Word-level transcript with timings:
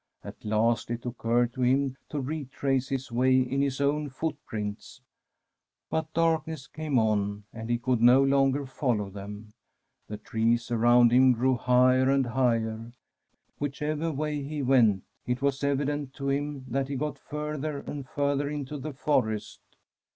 At 0.23 0.43
last 0.43 0.89
it 0.89 1.05
occurred 1.05 1.53
to 1.53 1.61
him 1.61 1.95
to 2.09 2.19
retrace 2.19 2.89
his 2.89 3.11
way 3.11 3.37
in 3.39 3.61
his 3.61 3.79
own 3.79 4.09
footprints, 4.09 4.99
but 5.91 6.11
darkness 6.11 6.65
came 6.65 6.97
on, 6.97 7.43
and 7.53 7.69
he 7.69 7.77
could 7.77 8.01
no 8.01 8.23
longer 8.23 8.65
follow 8.65 9.11
them. 9.11 9.53
The 10.07 10.17
trees 10.17 10.71
around 10.71 11.11
him 11.11 11.33
grew 11.33 11.53
higher 11.55 12.09
and 12.09 12.25
higher. 12.25 12.93
Whichever 13.59 14.11
way 14.11 14.41
he 14.41 14.63
went, 14.63 15.03
it 15.27 15.43
was 15.43 15.63
evident 15.63 16.15
to 16.15 16.23
hiip 16.23 16.65
that 16.69 16.87
he 16.87 16.95
got 16.95 17.19
further 17.19 17.77
and 17.81 18.03
further 18.09 18.49
into 18.49 18.79
the 18.79 18.93
forest. 18.93 19.59